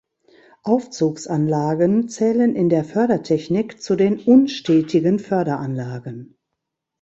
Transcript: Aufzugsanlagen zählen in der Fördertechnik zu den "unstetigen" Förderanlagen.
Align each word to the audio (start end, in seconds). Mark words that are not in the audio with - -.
Aufzugsanlagen 0.63 2.09
zählen 2.09 2.55
in 2.55 2.69
der 2.69 2.83
Fördertechnik 2.83 3.79
zu 3.83 3.95
den 3.95 4.17
"unstetigen" 4.19 5.19
Förderanlagen. 5.19 6.39